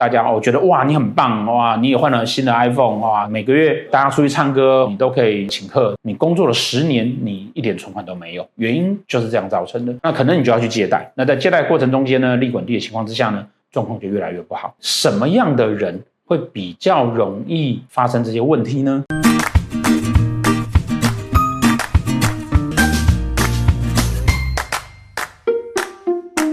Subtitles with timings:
[0.00, 9.92] 大家哦觉得哇你很棒哇，你也换了新的 iPhone 哇，每个月大家出去唱歌你都可以请客，你工作了十年你一点存款都没有，原因就是这样造成的。
[10.04, 14.72] 那可能你就要去借贷，那在借贷过程中间呢，利滚利的情况之下呢，状况就越来越不好。
[14.78, 19.04] 什么样的人会比较容易发生这些问题呢？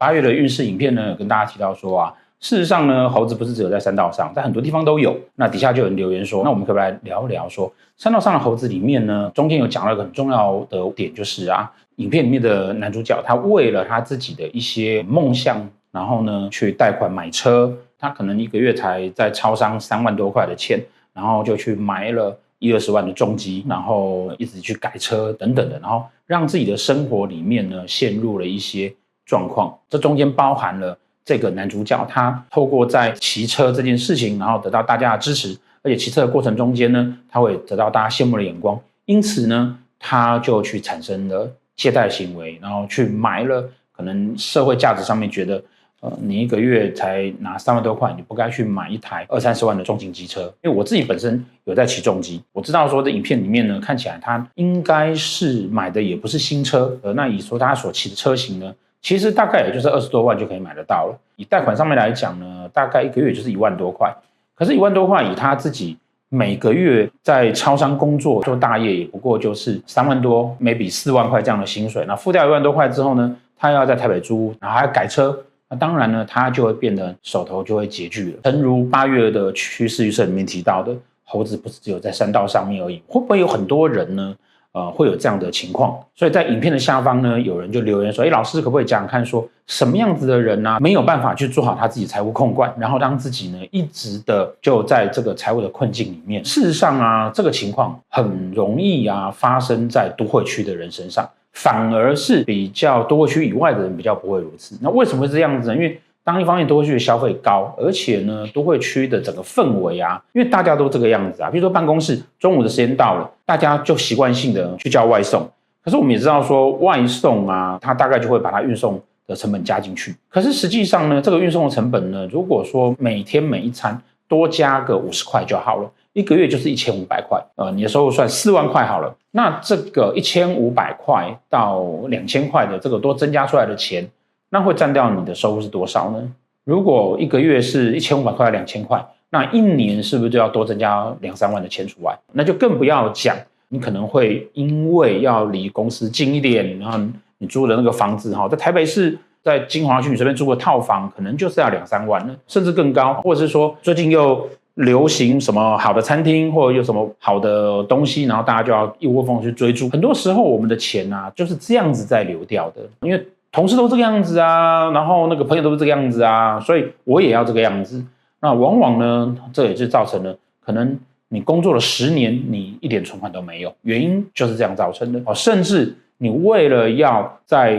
[0.00, 5.18] 八月的运势影片呢，有跟大家提到说啊，事实上呢，猴子不是只有在山道上，在很多地方都有。
[5.34, 20.80] 那底下就有人留言说，那我们可不可以来聊一聊说，山道上的猴子里面呢，中间有讲了一个很重要的点，就是啊，影片里面的男主角他为了他自己的一些梦想，然后呢去贷款买车，他可能一个月才在超商三万多块的钱，
[21.12, 28.94] 然后就去买了一二十万的重机，然后一直去改车等等的，然后让自己的生活里面呢陷入了一些。
[29.28, 30.96] 状况，这中间包含了
[31.28, 43.62] 这个男主角，他透过在骑车这件事情，然后得到大家的支持，而且骑车的过程中间呢，他会得到大家羡慕的眼光，因此呢，他就去产生了借贷行为，然后去买了
[43.94, 45.62] 可能社会价值上面觉得，
[46.00, 50.50] 呃，你一个月才拿三万多块，你不该去买一台二三十万的重型机车。
[50.62, 58.74] 因为我自己本身有在骑重机，我知道说这影片里面呢，看起来他应该是买的也不是新车，呃，那以说他所骑的车型呢。
[59.00, 61.18] 其实大概也就是二十多万就可以买得到了。
[61.36, 64.12] 以贷款上面来讲呢，大概一个月就是一万多块。
[64.54, 65.96] 可是，一万多块以他自己
[66.28, 72.04] 每个月在超商工作做大业，也不过就是三万多，maybe 四万块这样的薪水。
[72.08, 75.38] 那付掉一万多块之后呢，他要在台北租屋，然后还要改车，
[75.70, 78.38] 那当然呢，他就会变得手头就会拮据了。
[78.50, 80.92] 诚如八月的趋势预测里面提到的，
[81.24, 84.34] 猴子不是只有在山道上面而已，会不会有很多人呢？
[84.78, 96.44] 呃，会有这样的情况，所以在影片的下方呢，有人就留言说：“哎，老师可不可以讲看，说什么样子的人呢、没有办法去做好他自己财务控管，然后让自己呢一直的就在这个财务的困境里面。
[96.44, 104.78] 事实上啊，这个情况很容易啊发生在都会区的人身上，反而是比较都会区以外的人比较不会如此。
[104.80, 105.74] 那为什么会这样子呢？
[105.74, 115.48] 因为当一方面都会去消费高，而且呢，都会区的整个氛围啊，因为大家都这个样子啊，比如说办公室中午的时间到了，大家就习惯性的去叫外送。
[115.82, 120.14] 可是我们也知道说，外送啊，它大概就会把它运送的成本加进去。
[120.28, 134.06] 可是实际上呢，这个运送的成本呢，如果说每天每一餐多加个五十块就好了，一个月就是一千五百块，呃，你的收入算四万块好了，那这个一千五百块到两千块的这个多增加出来的钱。
[134.50, 136.22] 那会占掉你的收入是多少呢？
[136.64, 142.14] 如果一个月是一千五百块、两千块，那一年是不是就要多增加两三万的钱除外？
[142.32, 143.36] 那就更不要讲，
[143.68, 146.98] 你可能会因为要离公司近一点，然后
[147.38, 153.14] 你租的那个房子哈，在台北市，在金华区你随便租个套房，可能就是要两三万呢，甚至更高。
[153.22, 159.88] 或者是说最近又流行什么好的餐厅，或者有什么好的东西，然后大家就要一窝蜂去追逐。
[159.88, 163.26] 很多时候我们的钱啊，就是这样子在流掉的，因为。
[163.50, 168.04] 同事都这个样子啊，然后那个朋友都是这个样子啊，所以我也要这个样子。
[168.40, 170.98] 那往往呢，这也就造成了可能
[171.28, 175.34] 你工作了十年，你一点存款都没有，原因就是这样造成的哦。
[175.34, 177.76] 甚至你为了要在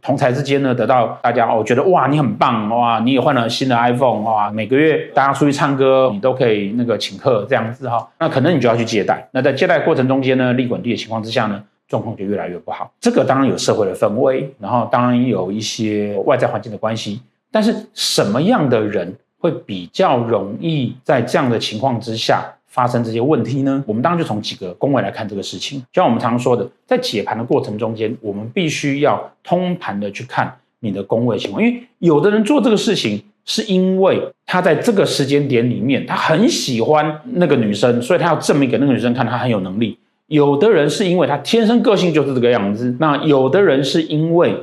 [0.00, 9.28] 同侪之间呢得到大家哦觉得哇你很棒哇，你也换了新的 iPhone 哇，每个月大家出去唱歌你都可以那个请客这样子哈，那可能你就要去借贷。
[9.32, 17.20] 那在借贷过程中间呢，利滚利的情况之下呢，状况就越来越不好，这个当然有社会的氛围，然后当然有一些外在环境的关系。
[17.50, 23.82] 但是什么样的人会比较容易在这样的情况之下发生这些问题呢？
[23.86, 25.80] 我们当然就从几个宫位来看这个事情。
[25.90, 39.98] 就像我们常常说的，在解盘的过程中间，我们必须要通盘的去看你的宫位情况，因为有的人做这个事情是因为他在这个时间点里面，他很喜欢那个女生，所以他要证明给那个女生看他很有能力。
[40.28, 44.54] 有的人是因为他天生个性就是这个样子，那有的人是因为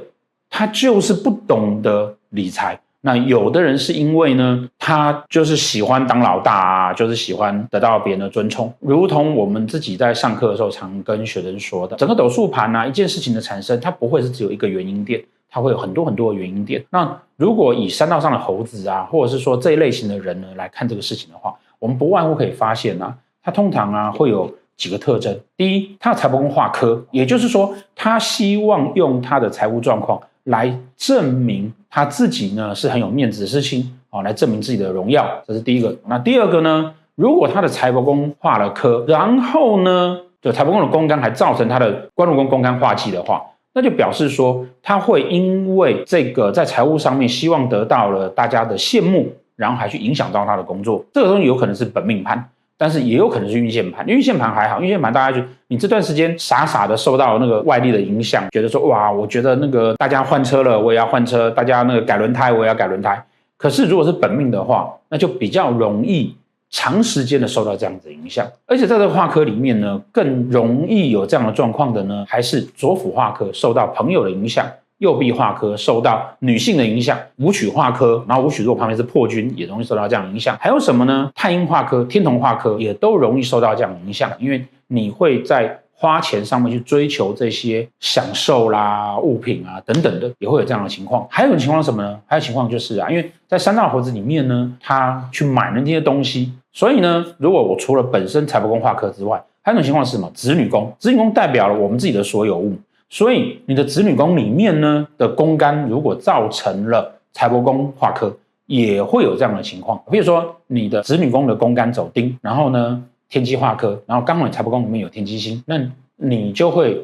[0.49, 8.71] 他就是不懂得理财，那有的人是因为呢，他就是喜欢当老大啊，就是喜欢得到别人的尊崇。
[8.79, 15.19] 如同我们自己在上课的时候常跟学生说的，整个斗数盘啊，一件事情的产生，它不会是只有一个原因点，
[15.50, 16.85] 它会有很多很多的原因点。
[16.91, 24.53] 那如果以山道上的猴子啊，或者是说这一类型的人呢来看这个事情的话，我们不外乎可以发现啊，它通常啊会有。
[24.77, 35.95] 几个特征，第一，他的财帛宫化科，也就是说，他希望用他的财务状况来证明他自己呢是很有面子的事情啊，来证明自己的荣耀，这是第一个。
[36.07, 43.42] 那第二个呢，如果他的财帛宫化了科，然后呢，就财帛宫的宫干还造成他的官禄宫宫干化忌的话，
[43.74, 49.31] 那就表示说他会因为这个在财务上面希望得到了大家的羡慕。
[49.57, 54.06] 然后还去影响到他的工作，这个东西有可能是本命盘，但是也有可能是运线盘。
[54.06, 63.24] 运线盘还好，运线盘大家就你这段时间傻傻的受到那个外力的影响，觉得说哇，我觉得那个大家换车了，我也要换车；大家那个改轮胎，我也要改轮胎。
[63.57, 66.36] 可是如果是本命的话，那就比较容易
[66.69, 68.45] 长时间的受到这样子的影响。
[68.66, 74.66] 而且在这个化科里面呢，更容易有这样的状况的呢，还是左辅化科受到朋友的影响。
[75.00, 80.57] 右弼化科受到女性的影响，武曲化科，然后武曲如果旁边是破军，也容易受到这样影响。
[80.59, 81.30] 还有什么呢？
[81.36, 91.25] 太阴化科、天同化科也都容易受到这样影响，因为你会在花钱上面去追求这些享受啦、物品啊等等的，也会有这样的情况。
[91.30, 92.19] 还有一种情况是什么呢？
[92.25, 100.30] 还有情况就是啊，因为在三道猴子里面呢，他去买了那些东西，所以呢，如果我除了本身财帛宫化科之外，还有一种情况是什么？
[100.33, 102.77] 子女宫，子女宫代表了我们自己的所有物。
[103.10, 108.36] 所以你的子女宫里面呢的宫干，如果造成了财帛宫化科，
[108.66, 110.02] 也会有这样的情况。
[110.12, 115.80] 比如说你的子女宫的宫干走丁，然后呢天机化科，然后刚好财帛宫里面有天机星，那
[116.16, 117.00] 你就会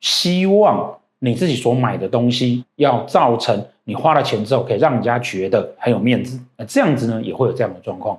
[0.00, 8.18] 希望你自己所买的东西要造成你花了钱之后可以让人家觉得很有面子，那这样子呢也会有这样的状况。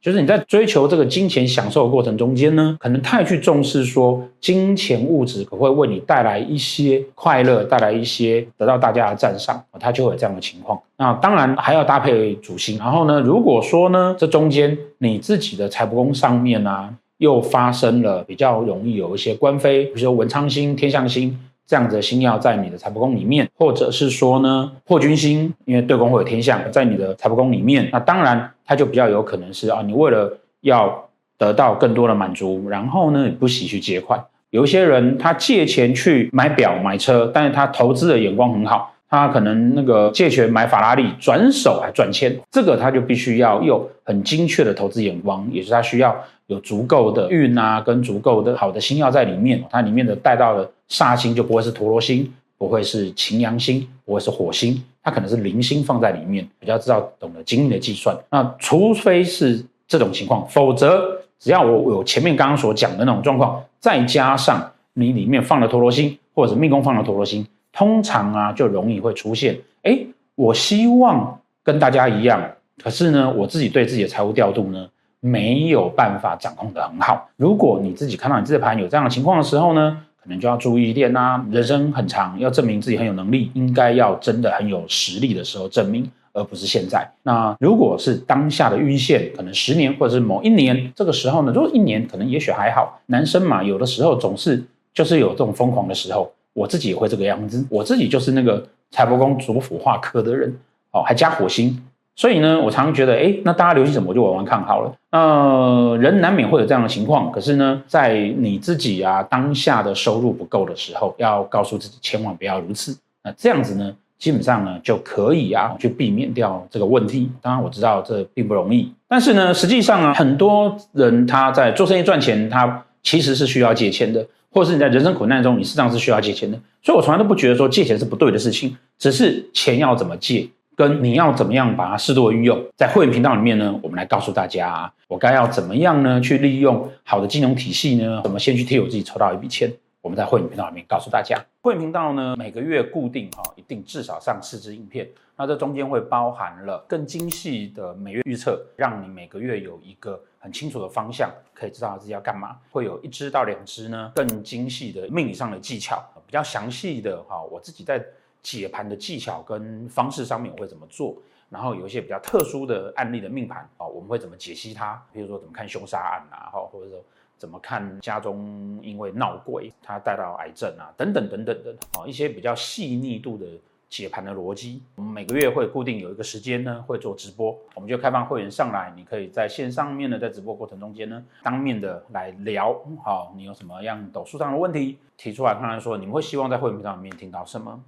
[0.00, 10.80] 就是你在追求这个金钱享受的过程中间呢，可能太去重视说金钱物质可会为你带来一些快乐，带来一些得到大家的赞赏，它就会有这样的情况。
[10.96, 12.78] 那当然还要搭配主星。
[12.78, 21.38] 然后呢，如果说呢，这中间你自己的财帛宫上面啊，又发生了比较容易有一些官非，比如说文昌星、天相星。
[21.70, 31.08] 这样子的星曜在你的财帛宫里面，或者是说呢，破军星，因为对宫会有天象在你的财帛宫里面，那当然它就比较有可能是啊，你为了要
[31.38, 34.20] 得到更多的满足，然后呢，你不惜去借款。
[34.50, 46.16] 有一些人他借钱去买表买车，但是他投资的眼光很好，他可能那个借钱买法拉利，转手还赚钱，这个他就必须要有很精确的投资眼光，也是他需要
[46.48, 50.68] 有足够的运啊，跟足够的好的星曜在里面，它里面的带到的。
[50.90, 58.14] 煞星就不会是陀罗星，不会是擎羊星，不会是火星，它可能是零星放在里面，比较知道懂得精密的计算。
[58.30, 69.98] 那除非是这种情况，否则只要我有前面刚刚所讲的那种状况，再加上你里面放了陀罗星，或者是命宫放了陀罗星，通常啊就容易会出现，哎，
[70.34, 72.42] 我希望跟大家一样，
[72.82, 74.88] 可是呢，我自己对自己的财务调度呢
[75.20, 77.28] 没有办法掌控得很好。
[77.36, 87.10] 如果你自己看到你自己的盘有这样的情况的时候呢，可能就要注意一点呐，人生很长，要证明自己很有能力，应该要真的很有实力的时候证明，而不是现在。
[87.22, 93.00] 那如果是当下的晕线，可能十年或者是某一年这个时候呢，如果一年可能也许还好。
[93.06, 94.62] 男生嘛，有的时候总是
[94.92, 100.54] 就是有这种疯狂的时候，我自己也会这个样子，我自己就是那个财帛宫主府化科的人，
[100.90, 101.82] 哦，还加火星。
[102.16, 104.92] 所以呢，我常常觉得，哎，那大家流行什么，我就往往看好了。
[105.10, 112.96] 呃，人难免会有这样的情况，可是呢，在你自己啊当下的收入不够的时候，要告诉自己千万不要如此。
[113.24, 117.30] 那这样子呢，基本上呢就可以啊去避免掉这个问题。
[117.40, 126.58] 当然我知道这并不容易，但是呢，实际上啊，很多人他在做生意赚钱，他其实是需要借钱的，或者是你在人生苦难中，你实际上是需要借钱的。
[126.82, 130.46] 所以我从来都不觉得说借钱是不对的事情，只是钱要怎么借。
[130.80, 138.22] 跟你要怎么样把它适度的运用，在会员频道里面呢，我们来告诉大家，我该要怎么样呢去利用好的金融体系呢？
[138.22, 139.70] 怎么先去替我自己筹到一笔钱？
[140.00, 152.56] 我们在会员频道里面告诉大家，会员频道呢每个月固定哈，一定至少上四支影片，那这中间会包含了更精细的每月预测，让你每个月有一个很清楚的方向，可以知道自己要干嘛。
[152.70, 158.02] 会有一支到两支呢更精细的命理上的技巧，比较详细的哈，我自己在。
[158.42, 161.16] 解盘的技巧跟方式上面我会怎么做？
[161.48, 165.02] 然后有一些比较特殊的案例的命盘啊，我们会怎么解析它？
[165.12, 167.02] 比如说怎么看凶杀案啊，哈，或者说
[167.36, 173.46] 怎么看家中因为闹鬼，他带到癌症啊，等等等等的啊，一些比较细腻度的
[173.88, 174.80] 解盘的逻辑。
[174.94, 187.82] 我们每个月会固定有一个时间呢，会做直播，我们就开放会员上来，你可以在线上面呢，在直播过程中间呢，当面的来聊，好，你有什么样斗数上的问题提出来，看看说你们会希望在会员频道里面听到什么？